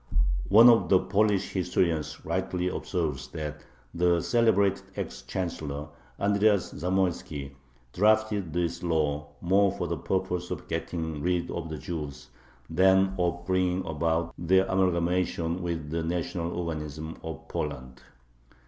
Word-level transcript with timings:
One 0.49 0.67
of 0.67 0.89
the 0.89 0.97
Polish 0.97 1.51
historians 1.51 2.25
rightly 2.25 2.69
observes 2.69 3.27
that 3.33 3.61
"the 3.93 4.19
celebrated 4.19 4.81
ex 4.95 5.21
Chancellor 5.21 5.89
[Andreas 6.19 6.73
Zamoiski] 6.73 7.51
drafted 7.93 8.51
this 8.51 8.81
law 8.81 9.27
more 9.41 9.71
for 9.71 9.85
the 9.85 9.97
purpose 9.97 10.49
of 10.49 10.67
getting 10.67 11.21
rid 11.21 11.51
of 11.51 11.69
the 11.69 11.77
Jews 11.77 12.31
than 12.67 13.13
of 13.19 13.45
bringing 13.45 13.85
about 13.85 14.33
their 14.39 14.65
amalgamation 14.65 15.61
with 15.61 15.91
the 15.91 16.01
national 16.01 16.51
organism 16.51 17.19
[of 17.21 17.47
Poland]." 17.47 18.01